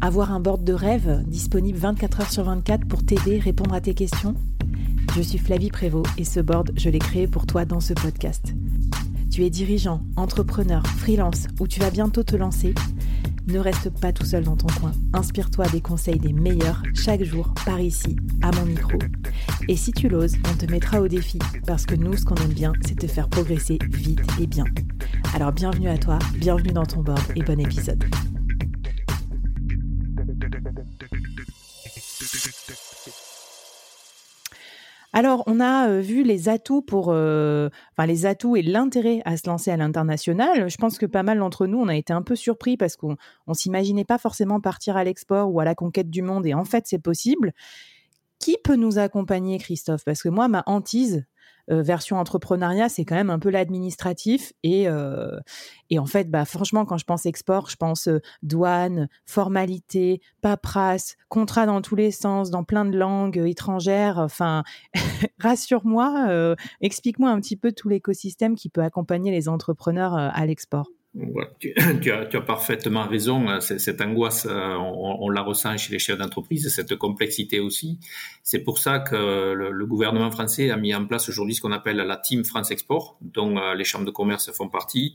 Avoir 0.00 0.32
un 0.32 0.40
board 0.40 0.64
de 0.64 0.72
rêve 0.72 1.22
disponible 1.26 1.78
24 1.78 2.20
heures 2.20 2.30
sur 2.30 2.44
24 2.44 2.86
pour 2.86 3.04
t'aider, 3.04 3.38
répondre 3.38 3.74
à 3.74 3.80
tes 3.80 3.94
questions? 3.94 4.34
Je 5.14 5.22
suis 5.22 5.38
Flavie 5.38 5.70
Prévost 5.70 6.10
et 6.18 6.24
ce 6.24 6.40
board, 6.40 6.72
je 6.76 6.90
l'ai 6.90 6.98
créé 6.98 7.26
pour 7.26 7.46
toi 7.46 7.64
dans 7.64 7.80
ce 7.80 7.94
podcast. 7.94 8.54
Tu 9.30 9.44
es 9.44 9.50
dirigeant, 9.50 10.02
entrepreneur, 10.16 10.86
freelance 10.86 11.46
ou 11.60 11.66
tu 11.66 11.80
vas 11.80 11.90
bientôt 11.90 12.22
te 12.22 12.36
lancer? 12.36 12.74
Ne 13.46 13.58
reste 13.58 13.90
pas 14.00 14.12
tout 14.12 14.24
seul 14.24 14.44
dans 14.44 14.56
ton 14.56 14.66
coin. 14.80 14.92
Inspire-toi 15.12 15.66
des 15.68 15.80
conseils 15.80 16.18
des 16.18 16.32
meilleurs 16.32 16.82
chaque 16.94 17.22
jour 17.22 17.54
par 17.64 17.80
ici, 17.80 18.16
à 18.42 18.50
mon 18.52 18.66
micro. 18.66 18.98
Et 19.68 19.76
si 19.76 19.92
tu 19.92 20.08
l'oses, 20.08 20.36
on 20.50 20.56
te 20.56 20.70
mettra 20.70 21.00
au 21.00 21.08
défi 21.08 21.38
parce 21.66 21.86
que 21.86 21.94
nous, 21.94 22.16
ce 22.16 22.24
qu'on 22.24 22.34
aime 22.36 22.52
bien, 22.52 22.72
c'est 22.86 22.98
te 22.98 23.06
faire 23.06 23.28
progresser 23.28 23.78
vite 23.90 24.20
et 24.40 24.46
bien. 24.46 24.64
Alors 25.34 25.52
bienvenue 25.52 25.88
à 25.88 25.98
toi, 25.98 26.18
bienvenue 26.38 26.72
dans 26.72 26.86
ton 26.86 27.02
board 27.02 27.22
et 27.36 27.42
bon 27.42 27.60
épisode. 27.60 28.04
Alors, 35.16 35.44
on 35.46 35.60
a 35.60 35.88
euh, 35.88 36.00
vu 36.00 36.24
les 36.24 36.50
atouts 36.50 36.82
pour, 36.82 37.06
euh, 37.08 37.70
enfin 37.92 38.06
les 38.06 38.26
atouts 38.26 38.54
et 38.54 38.60
l'intérêt 38.60 39.22
à 39.24 39.38
se 39.38 39.48
lancer 39.48 39.70
à 39.70 39.78
l'international. 39.78 40.68
Je 40.68 40.76
pense 40.76 40.98
que 40.98 41.06
pas 41.06 41.22
mal 41.22 41.38
d'entre 41.38 41.66
nous, 41.66 41.78
on 41.78 41.88
a 41.88 41.96
été 41.96 42.12
un 42.12 42.20
peu 42.20 42.36
surpris 42.36 42.76
parce 42.76 42.96
qu'on 42.96 43.16
ne 43.46 43.54
s'imaginait 43.54 44.04
pas 44.04 44.18
forcément 44.18 44.60
partir 44.60 44.94
à 44.94 45.04
l'export 45.04 45.50
ou 45.50 45.58
à 45.58 45.64
la 45.64 45.74
conquête 45.74 46.10
du 46.10 46.20
monde. 46.20 46.44
Et 46.44 46.52
en 46.52 46.66
fait, 46.66 46.84
c'est 46.86 46.98
possible. 46.98 47.54
Qui 48.40 48.58
peut 48.62 48.76
nous 48.76 48.98
accompagner, 48.98 49.56
Christophe? 49.56 50.04
Parce 50.04 50.22
que 50.22 50.28
moi, 50.28 50.48
ma 50.48 50.62
hantise, 50.66 51.24
version 51.68 52.18
entrepreneuriat, 52.18 52.88
c'est 52.88 53.04
quand 53.04 53.14
même 53.14 53.30
un 53.30 53.38
peu 53.38 53.50
l'administratif. 53.50 54.52
Et, 54.62 54.88
euh, 54.88 55.38
et 55.90 55.98
en 55.98 56.06
fait, 56.06 56.30
bah, 56.30 56.44
franchement, 56.44 56.84
quand 56.84 56.98
je 56.98 57.04
pense 57.04 57.26
export, 57.26 57.70
je 57.70 57.76
pense 57.76 58.08
euh, 58.08 58.20
douane, 58.42 59.08
formalité, 59.24 60.20
paperasse, 60.40 61.16
contrat 61.28 61.66
dans 61.66 61.82
tous 61.82 61.96
les 61.96 62.10
sens, 62.10 62.50
dans 62.50 62.64
plein 62.64 62.84
de 62.84 62.96
langues 62.96 63.38
étrangères. 63.38 64.18
Enfin, 64.18 64.62
rassure-moi, 65.38 66.56
explique-moi 66.80 67.30
un 67.30 67.40
petit 67.40 67.56
peu 67.56 67.72
tout 67.72 67.88
l'écosystème 67.88 68.54
qui 68.54 68.68
peut 68.68 68.82
accompagner 68.82 69.30
les 69.30 69.48
entrepreneurs 69.48 70.14
à 70.14 70.46
l'export. 70.46 70.88
tu, 71.60 71.72
as, 72.12 72.26
tu, 72.26 72.36
as, 72.36 72.40
parfaitement 72.40 73.06
raison. 73.06 73.48
Hein. 73.48 73.60
Cette 73.60 74.00
angoisse, 74.00 74.46
euh, 74.48 74.74
on, 74.76 75.30
la 75.30 75.42
ressent 75.42 75.76
chez 75.76 75.92
les 75.92 75.98
chefs 75.98 76.18
d'entreprise, 76.18 76.68
cette 76.68 76.96
complexité 76.96 77.60
aussi. 77.60 77.98
C'est 78.42 78.62
pour 78.62 78.78
ça 78.78 78.98
que 78.98 79.16
le, 79.16 79.70
le, 79.70 79.86
gouvernement 79.86 80.30
français 80.30 80.70
a 80.70 80.76
mis 80.76 80.94
en 80.94 81.06
place 81.06 81.28
aujourd'hui 81.28 81.54
ce 81.54 81.60
qu'on 81.60 81.72
appelle 81.72 81.96
la 81.96 82.16
Team 82.16 82.44
France 82.44 82.70
Export, 82.70 83.18
dont 83.22 83.56
euh, 83.56 83.74
les 83.74 83.84
chambres 83.84 84.04
de 84.04 84.10
commerce 84.10 84.50
font 84.52 84.68
partie, 84.68 85.14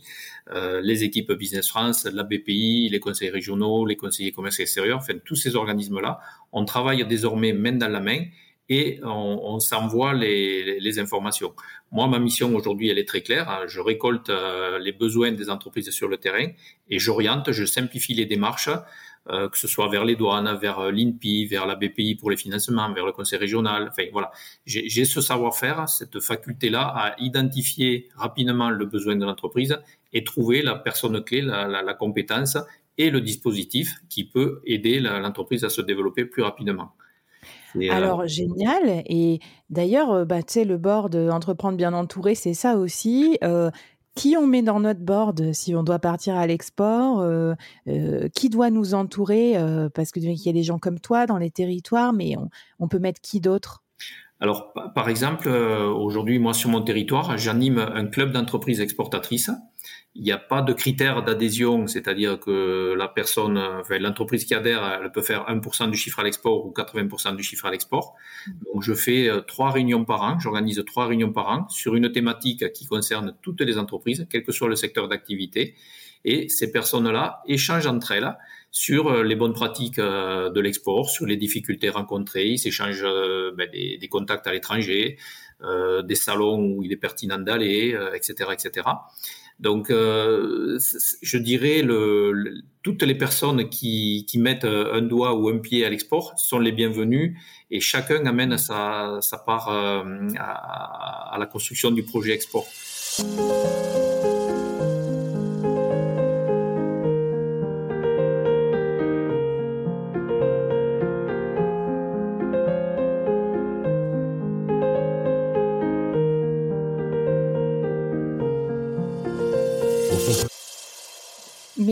euh, 0.51 0.81
les 0.81 1.03
équipes 1.03 1.31
Business 1.33 1.67
France, 1.67 2.05
la 2.11 2.23
BPI, 2.23 2.89
les 2.89 2.99
conseils 2.99 3.29
régionaux, 3.29 3.85
les 3.85 3.95
conseillers 3.95 4.31
commerce 4.31 4.59
extérieur, 4.59 4.97
enfin 4.97 5.13
tous 5.23 5.35
ces 5.35 5.55
organismes-là. 5.55 6.19
On 6.51 6.65
travaille 6.65 7.05
désormais 7.05 7.53
main 7.53 7.73
dans 7.73 7.91
la 7.91 7.99
main 7.99 8.23
et 8.71 9.01
on, 9.03 9.59
s'envoie 9.59 10.13
les, 10.13 10.97
informations. 10.97 11.53
Moi, 11.91 12.07
ma 12.07 12.19
mission 12.19 12.55
aujourd'hui, 12.55 12.87
elle 12.87 12.99
est 12.99 13.07
très 13.07 13.19
claire. 13.19 13.63
Je 13.67 13.81
récolte 13.81 14.29
euh, 14.29 14.79
les 14.79 14.93
besoins 14.93 15.33
des 15.33 15.49
entreprises 15.49 15.89
sur 15.89 16.07
le 16.07 16.15
terrain 16.15 16.47
et 16.89 16.97
j'oriente, 16.97 17.51
je 17.51 17.65
simplifie 17.65 18.13
les 18.13 18.25
démarches, 18.25 18.69
euh, 19.29 19.49
que 19.49 19.57
ce 19.57 19.67
soit 19.67 19.89
vers 19.89 20.05
les 20.05 20.15
douanes, 20.15 20.55
vers 20.55 20.79
euh, 20.79 20.91
l'INPI, 20.91 21.47
vers 21.47 21.65
la 21.65 21.75
BPI 21.75 22.15
pour 22.15 22.31
les 22.31 22.37
financements, 22.37 22.93
vers 22.93 23.05
le 23.05 23.11
conseil 23.11 23.39
régional. 23.39 23.89
Enfin, 23.91 24.05
voilà. 24.13 24.31
J'ai 24.65 25.03
ce 25.03 25.19
savoir-faire, 25.19 25.89
cette 25.89 26.21
faculté-là 26.21 26.93
à 26.95 27.15
identifier 27.19 28.07
rapidement 28.15 28.69
le 28.69 28.85
besoin 28.85 29.17
de 29.17 29.25
l'entreprise 29.25 29.77
et 30.13 30.23
trouver 30.23 30.61
la 30.61 30.75
personne 30.75 31.21
clé, 31.25 31.41
la, 31.41 31.67
la 31.67 31.93
compétence 31.93 32.57
et 32.97 33.09
le 33.09 33.19
dispositif 33.19 33.95
qui 34.07 34.23
peut 34.23 34.61
aider 34.65 35.01
l'entreprise 35.01 35.65
à 35.65 35.69
se 35.69 35.81
développer 35.81 36.23
plus 36.23 36.41
rapidement. 36.41 36.93
Euh, 37.75 37.91
Alors, 37.91 38.27
génial. 38.27 39.03
Et 39.05 39.39
d'ailleurs, 39.69 40.11
euh, 40.11 40.25
bah, 40.25 40.43
tu 40.43 40.53
sais, 40.53 40.65
le 40.65 40.77
board 40.77 41.15
Entreprendre 41.15 41.77
bien 41.77 41.93
entouré, 41.93 42.35
c'est 42.35 42.53
ça 42.53 42.77
aussi. 42.77 43.37
Euh, 43.43 43.71
qui 44.13 44.35
on 44.37 44.45
met 44.45 44.61
dans 44.61 44.81
notre 44.81 44.99
board 44.99 45.53
si 45.53 45.73
on 45.73 45.83
doit 45.83 45.99
partir 45.99 46.35
à 46.35 46.45
l'export 46.45 47.25
Qui 48.35 48.49
doit 48.49 48.69
nous 48.69 48.93
entourer 48.93 49.55
Parce 49.93 50.11
qu'il 50.11 50.29
y 50.29 50.49
a 50.49 50.51
des 50.51 50.63
gens 50.63 50.79
comme 50.79 50.99
toi 50.99 51.25
dans 51.25 51.37
les 51.37 51.49
territoires, 51.49 52.11
mais 52.11 52.35
on, 52.79 52.89
peut 52.89 52.99
mettre 52.99 53.21
qui 53.21 53.39
d'autre? 53.39 53.80
Alors, 54.41 54.73
par 54.95 55.07
exemple, 55.07 55.47
aujourd'hui, 55.47 56.39
moi, 56.39 56.53
sur 56.53 56.69
mon 56.69 56.81
territoire, 56.81 57.37
j'anime 57.37 57.77
un 57.77 58.07
club 58.07 58.31
d'entreprises 58.31 58.81
exportatrices 58.81 59.51
il 60.13 60.23
n'y 60.23 60.31
a 60.31 60.37
pas 60.37 60.61
de 60.61 60.73
critère 60.73 61.23
d'adhésion, 61.23 61.87
c'est-à-dire 61.87 62.37
que 62.39 62.93
la 62.97 63.07
personne, 63.07 63.57
enfin, 63.57 63.97
l'entreprise 63.97 64.43
qui 64.43 64.53
adhère, 64.53 64.99
elle 65.01 65.11
peut 65.11 65.21
faire 65.21 65.45
1% 65.47 65.89
du 65.89 65.97
chiffre 65.97 66.19
à 66.19 66.23
l'export 66.23 66.65
ou 66.65 66.73
80% 66.73 67.35
du 67.37 67.43
chiffre 67.43 67.65
à 67.65 67.71
l'export. 67.71 68.15
Donc, 68.65 68.83
je 68.83 68.93
fais 68.93 69.29
euh, 69.29 69.39
trois 69.39 69.71
réunions 69.71 70.03
par 70.03 70.21
an, 70.23 70.37
j'organise 70.37 70.83
trois 70.85 71.07
réunions 71.07 71.31
par 71.31 71.47
an 71.47 71.69
sur 71.69 71.95
une 71.95 72.11
thématique 72.11 72.73
qui 72.73 72.87
concerne 72.87 73.35
toutes 73.41 73.61
les 73.61 73.77
entreprises, 73.77 74.27
quel 74.29 74.43
que 74.43 74.51
soit 74.51 74.67
le 74.67 74.75
secteur 74.75 75.07
d'activité. 75.07 75.75
Et 76.25 76.49
ces 76.49 76.71
personnes-là 76.71 77.41
échangent 77.47 77.87
entre 77.87 78.11
elles 78.11 78.37
sur 78.71 79.09
euh, 79.09 79.23
les 79.23 79.35
bonnes 79.35 79.53
pratiques 79.53 79.99
euh, 79.99 80.49
de 80.49 80.59
l'export, 80.59 81.09
sur 81.09 81.25
les 81.25 81.37
difficultés 81.37 81.89
rencontrées, 81.89 82.47
ils 82.47 82.59
s'échangent 82.59 83.05
ben, 83.55 83.69
des, 83.71 84.07
contacts 84.09 84.47
à 84.47 84.51
l'étranger, 84.51 85.17
des 86.03 86.15
salons 86.15 86.59
où 86.59 86.83
il 86.83 86.91
est 86.91 86.97
pertinent 86.97 87.37
d'aller, 87.37 87.95
etc., 88.15 88.49
etc. 88.51 88.81
Donc, 89.61 89.91
euh, 89.91 90.79
je 91.21 91.37
dirais, 91.37 91.83
le, 91.83 92.63
toutes 92.81 93.03
les 93.03 93.13
personnes 93.13 93.69
qui, 93.69 94.25
mettent 94.37 94.65
un 94.65 95.03
doigt 95.03 95.35
ou 95.35 95.49
un 95.49 95.59
pied 95.59 95.85
à 95.85 95.89
l'export 95.89 96.33
sont 96.37 96.57
les 96.57 96.71
bienvenues 96.71 97.39
et 97.69 97.79
chacun 97.79 98.25
amène 98.25 98.57
sa, 98.57 99.19
part 99.45 99.69
euh, 99.69 100.03
à 100.39 101.37
la 101.39 101.45
construction 101.45 101.91
du 101.91 102.01
projet 102.01 102.31
export. 102.31 102.65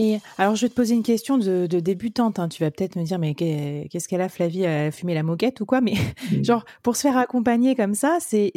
Mais 0.00 0.20
alors, 0.38 0.56
je 0.56 0.62
vais 0.62 0.68
te 0.68 0.74
poser 0.74 0.94
une 0.94 1.02
question 1.02 1.38
de, 1.38 1.66
débutante. 1.66 2.38
Hein. 2.38 2.48
Tu 2.48 2.62
vas 2.62 2.70
peut-être 2.70 2.96
me 2.96 3.04
dire, 3.04 3.18
mais 3.18 3.34
qu'est-ce 3.34 4.08
qu'elle 4.08 4.20
a, 4.20 4.28
Flavie 4.28 4.62
Elle 4.62 4.88
a 4.88 4.90
fumé 4.90 5.14
la 5.14 5.22
moquette 5.22 5.60
ou 5.60 5.66
quoi? 5.66 5.80
Mais 5.80 5.94
mmh. 6.32 6.44
genre, 6.44 6.64
pour 6.82 6.96
se 6.96 7.02
faire 7.02 7.16
accompagner 7.16 7.74
comme 7.74 7.94
ça, 7.94 8.18
c'est 8.20 8.52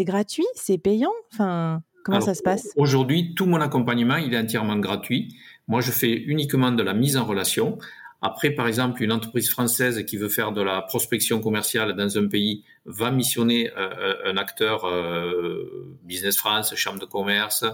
gratuit? 0.00 0.46
C'est 0.54 0.78
payant? 0.78 1.12
Enfin, 1.32 1.82
comment 2.04 2.20
ça 2.20 2.34
se 2.34 2.42
passe? 2.42 2.68
Aujourd'hui, 2.76 3.34
tout 3.34 3.46
mon 3.46 3.60
accompagnement, 3.60 4.16
il 4.16 4.32
est 4.34 4.38
entièrement 4.38 4.76
gratuit. 4.76 5.36
Moi, 5.68 5.80
je 5.80 5.90
fais 5.90 6.12
uniquement 6.12 6.72
de 6.72 6.82
la 6.82 6.94
mise 6.94 7.16
en 7.16 7.24
relation. 7.24 7.78
Après, 8.22 8.50
par 8.50 8.68
exemple, 8.68 9.02
une 9.02 9.12
entreprise 9.12 9.48
française 9.48 10.04
qui 10.04 10.18
veut 10.18 10.28
faire 10.28 10.52
de 10.52 10.60
la 10.60 10.82
prospection 10.82 11.40
commerciale 11.40 11.96
dans 11.96 12.18
un 12.18 12.28
pays 12.28 12.64
va 12.84 13.10
missionner 13.10 13.70
euh, 13.70 13.90
euh, 13.98 14.32
un 14.32 14.36
acteur 14.36 14.84
euh, 14.84 15.96
Business 16.04 16.36
France, 16.36 16.74
Chambre 16.74 16.98
de 16.98 17.06
commerce. 17.06 17.64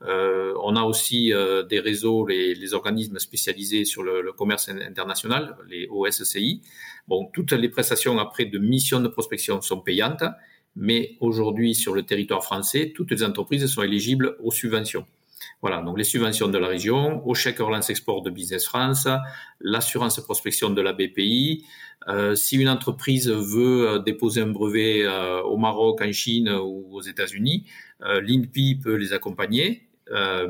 on 0.00 0.74
a 0.74 0.82
aussi 0.82 1.32
des 1.68 1.78
réseaux, 1.78 2.26
les, 2.26 2.74
organismes 2.74 3.20
spécialisés 3.20 3.84
sur 3.84 4.02
le, 4.02 4.32
commerce 4.32 4.68
international, 4.68 5.56
les 5.68 5.86
OSCI. 5.88 6.62
Bon, 7.06 7.30
toutes 7.32 7.52
les 7.52 7.68
prestations 7.68 8.18
après 8.18 8.46
de 8.46 8.58
mission 8.58 8.98
de 8.98 9.08
prospection 9.08 9.60
sont 9.60 9.80
payantes, 9.80 10.24
mais 10.74 11.16
aujourd'hui, 11.20 11.76
sur 11.76 11.94
le 11.94 12.02
territoire 12.02 12.42
français, 12.42 12.92
toutes 12.96 13.12
les 13.12 13.22
entreprises 13.22 13.66
sont 13.66 13.82
éligibles 13.82 14.36
aux 14.42 14.50
subventions. 14.50 15.06
Voilà, 15.60 15.82
donc 15.82 15.98
les 15.98 16.04
subventions 16.04 16.48
de 16.48 16.58
la 16.58 16.68
région, 16.68 17.26
au 17.26 17.34
chèque 17.34 17.58
relance 17.58 17.90
export 17.90 18.22
de 18.22 18.30
Business 18.30 18.64
France, 18.64 19.08
l'assurance 19.60 20.20
prospection 20.20 20.70
de 20.70 20.82
la 20.82 20.92
BPI. 20.92 21.64
Euh, 22.08 22.34
si 22.34 22.56
une 22.56 22.68
entreprise 22.68 23.28
veut 23.28 23.88
euh, 23.88 23.98
déposer 23.98 24.40
un 24.40 24.48
brevet 24.48 25.02
euh, 25.02 25.40
au 25.42 25.56
Maroc, 25.56 26.00
en 26.02 26.12
Chine 26.12 26.48
ou 26.48 26.88
aux 26.90 27.02
États-Unis, 27.02 27.66
l'INPI 28.00 28.80
peut 28.82 28.94
les 28.96 29.12
accompagner, 29.12 29.88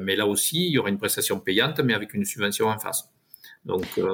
mais 0.00 0.16
là 0.16 0.26
aussi, 0.26 0.68
il 0.68 0.72
y 0.72 0.78
aura 0.78 0.88
une 0.88 0.96
prestation 0.96 1.38
payante, 1.38 1.80
mais 1.80 1.92
avec 1.92 2.14
une 2.14 2.24
subvention 2.24 2.68
en 2.68 2.78
face. 2.78 3.12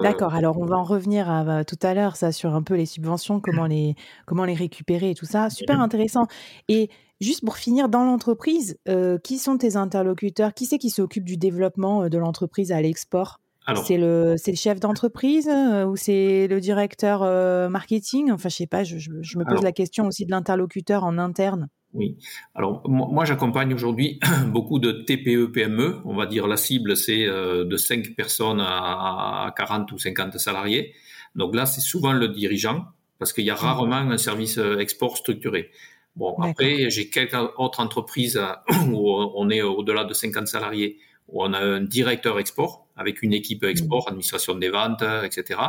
D'accord, 0.02 0.34
alors 0.34 0.58
on 0.58 0.66
va 0.66 0.76
en 0.76 0.84
revenir 0.84 1.30
à, 1.30 1.64
tout 1.64 1.78
à 1.82 1.94
l'heure, 1.94 2.16
ça, 2.16 2.32
sur 2.32 2.54
un 2.54 2.62
peu 2.62 2.74
les 2.74 2.86
subventions, 2.86 3.40
comment 3.40 3.66
les, 3.66 3.94
comment 4.26 4.44
les 4.44 4.54
récupérer 4.54 5.10
et 5.10 5.14
tout 5.14 5.26
ça. 5.26 5.50
Super 5.50 5.80
intéressant. 5.80 6.26
Et 6.68 6.90
Juste 7.20 7.44
pour 7.44 7.56
finir, 7.56 7.88
dans 7.88 8.04
l'entreprise, 8.04 8.78
euh, 8.88 9.18
qui 9.18 9.38
sont 9.38 9.58
tes 9.58 9.74
interlocuteurs? 9.74 10.54
Qui 10.54 10.66
c'est 10.66 10.78
qui 10.78 10.90
s'occupe 10.90 11.24
du 11.24 11.36
développement 11.36 12.04
euh, 12.04 12.08
de 12.08 12.16
l'entreprise 12.16 12.70
à 12.70 12.80
l'export? 12.80 13.40
C'est 13.84 13.98
le, 13.98 14.36
le 14.46 14.54
chef 14.54 14.80
d'entreprise 14.80 15.48
euh, 15.48 15.84
ou 15.84 15.96
c'est 15.96 16.46
le 16.48 16.60
directeur 16.60 17.20
marketing? 17.70 18.30
Enfin, 18.30 18.48
je 18.48 18.56
sais 18.56 18.66
pas, 18.66 18.84
je, 18.84 19.10
me 19.10 19.44
pose 19.44 19.62
la 19.62 19.72
question 19.72 20.06
aussi 20.06 20.24
de 20.24 20.30
l'interlocuteur 20.30 21.04
en 21.04 21.18
interne. 21.18 21.68
Oui. 21.94 22.18
Alors, 22.54 22.82
moi, 22.88 23.24
j'accompagne 23.24 23.72
aujourd'hui 23.72 24.20
beaucoup 24.48 24.78
de 24.78 24.92
TPE, 24.92 25.50
PME. 25.52 26.00
On 26.04 26.14
va 26.14 26.26
dire 26.26 26.46
la 26.46 26.56
cible, 26.56 26.96
c'est 26.96 27.26
de 27.26 27.76
5 27.76 28.14
personnes 28.14 28.60
à 28.60 29.52
40 29.56 29.90
ou 29.92 29.98
50 29.98 30.38
salariés. 30.38 30.92
Donc 31.34 31.54
là, 31.54 31.66
c'est 31.66 31.80
souvent 31.80 32.12
le 32.12 32.28
dirigeant 32.28 32.84
parce 33.18 33.32
qu'il 33.32 33.44
y 33.44 33.50
a 33.50 33.54
mmh. 33.54 33.58
rarement 33.58 33.96
un 33.96 34.18
service 34.18 34.58
export 34.78 35.16
structuré. 35.16 35.70
Bon, 36.18 36.34
après, 36.40 36.90
j'ai 36.90 37.08
quelques 37.10 37.36
autres 37.58 37.78
entreprises 37.78 38.36
euh, 38.36 38.52
où 38.92 39.08
on 39.08 39.48
est 39.50 39.62
au-delà 39.62 40.04
de 40.04 40.12
50 40.12 40.48
salariés, 40.48 40.98
on 41.32 41.52
a 41.52 41.58
un 41.58 41.80
directeur 41.80 42.38
export 42.38 42.86
avec 42.96 43.22
une 43.22 43.32
équipe 43.32 43.64
export, 43.64 44.08
administration 44.08 44.56
des 44.56 44.70
ventes, 44.70 45.04
etc. 45.22 45.60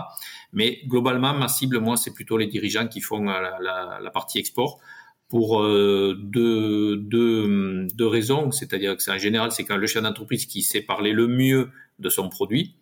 Mais 0.51 0.79
globalement, 0.87 1.33
ma 1.33 1.47
cible, 1.47 1.79
moi, 1.79 1.95
c'est 1.95 2.13
plutôt 2.13 2.37
les 2.37 2.47
dirigeants 2.47 2.87
qui 2.87 3.01
font 3.01 3.29
euh, 3.29 3.41
la, 3.61 3.99
la, 4.01 4.11
partie 4.11 4.39
export 4.39 4.79
pour 5.27 5.61
euh, 5.61 6.17
deux, 6.19 6.97
deux, 6.97 7.85
deux 7.93 8.07
raisons. 8.07 8.51
C'est-à-dire 8.51 8.97
que 8.97 9.03
c'est 9.03 9.11
en 9.11 9.19
général, 9.19 9.51
c'est 9.51 9.63
quand 9.63 9.77
le 9.77 9.85
chef 9.85 10.01
d'entreprise 10.01 10.47
qui 10.47 10.63
sait 10.63 10.81
parler 10.81 11.13
le 11.13 11.27
mieux 11.27 11.69
de 11.99 12.09
son 12.09 12.29
produit. 12.29 12.75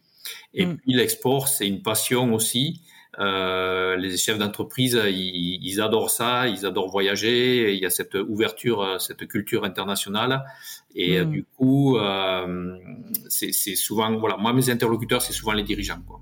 Et 0.53 0.65
mmh. 0.65 0.77
puis 0.77 0.94
l'export, 0.94 1.47
c'est 1.50 1.68
une 1.68 1.81
passion 1.81 2.33
aussi. 2.33 2.81
Euh, 3.19 3.95
les 3.95 4.15
chefs 4.18 4.38
d'entreprise, 4.38 5.00
ils, 5.07 5.59
ils, 5.63 5.81
adorent 5.81 6.09
ça, 6.09 6.48
ils 6.48 6.65
adorent 6.65 6.89
voyager. 6.89 7.74
Il 7.74 7.80
y 7.80 7.86
a 7.86 7.89
cette 7.89 8.15
ouverture, 8.15 8.81
euh, 8.81 9.00
cette 9.00 9.27
culture 9.27 9.63
internationale. 9.63 10.44
Et 10.95 11.19
euh, 11.19 11.25
mm. 11.25 11.31
du 11.31 11.44
coup, 11.44 11.98
euh, 11.98 12.77
c'est 13.30 13.51
souvent, 13.75 14.15
voilà, 14.18 14.38
moi 14.38 14.54
mes 14.54 14.69
interlocuteurs, 14.69 15.21
c'est 15.21 15.33
souvent 15.33 15.54
les 15.54 15.63
dirigeants. 15.63 16.01
Quoi. 16.07 16.19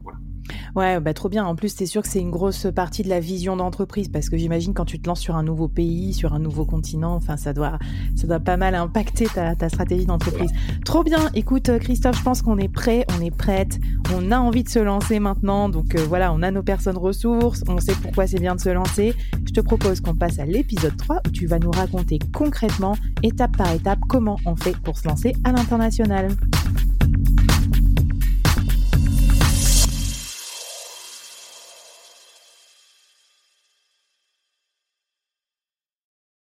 Ouais, 0.76 1.00
bah 1.00 1.14
trop 1.14 1.30
bien. 1.30 1.46
En 1.46 1.56
plus, 1.56 1.74
c'est 1.76 1.86
sûr 1.86 2.02
que 2.02 2.08
c'est 2.08 2.20
une 2.20 2.32
grosse 2.32 2.68
partie 2.76 3.04
de 3.04 3.10
la 3.10 3.20
vision 3.20 3.56
d'entreprise 3.56 4.10
parce 4.10 4.30
que 4.30 4.38
j'imagine 4.38 4.74
quand 4.74 4.86
tu 4.86 5.00
te 5.00 5.08
lances 5.08 5.22
sur 5.22 5.36
un 5.36 5.44
nouveau 5.44 5.68
pays, 5.68 6.14
sur 6.14 6.34
un 6.34 6.40
nouveau 6.40 6.66
continent, 6.66 7.16
enfin, 7.16 7.38
ça 7.38 7.54
doit, 7.54 7.80
ça 8.16 8.28
doit 8.28 8.40
pas 8.40 8.58
mal 8.58 8.76
impacter 8.76 9.26
ta, 9.26 9.56
ta 9.56 9.70
stratégie 9.70 10.06
d'entreprise. 10.06 10.52
Trop 10.84 11.04
bien. 11.04 11.30
Écoute, 11.34 11.72
Christophe, 11.80 12.18
je 12.18 12.24
pense 12.24 12.42
qu'on 12.42 12.58
est 12.58 12.68
prêt, 12.68 13.06
on 13.18 13.24
est 13.24 13.36
prête, 13.36 13.80
on 14.14 14.32
a 14.32 14.38
envie 14.38 14.64
de 14.64 14.70
se 14.70 14.80
lancer 14.80 15.20
maintenant. 15.20 15.70
Donc 15.70 15.96
voilà, 15.96 16.34
on 16.34 16.42
a 16.42 16.52
nos 16.52 16.64
personnes 16.64 16.98
ressources, 16.98 17.64
on 17.68 17.80
sait 17.80 17.96
pourquoi 18.02 18.28
c'est 18.28 18.40
bien 18.40 18.56
de 18.56 18.62
se 18.62 18.70
lancer. 18.70 19.14
Je 19.46 19.54
te 19.54 19.62
propose 19.62 20.02
qu'on 20.02 20.16
passe 20.16 20.40
à 20.40 20.46
l'épisode 20.46 20.96
3 20.98 21.22
où 21.28 21.30
tu 21.30 21.48
vas 21.48 21.60
nous 21.60 21.72
raconter 21.72 22.20
concrètement, 22.34 22.98
étape 23.24 23.58
par 23.58 23.72
étape, 23.72 24.00
comment 24.08 24.38
on 24.46 24.56
fait 24.56 24.76
pour 24.78 24.98
se 24.98 25.08
lancer 25.08 25.34
à 25.44 25.52
l'international. 25.52 26.28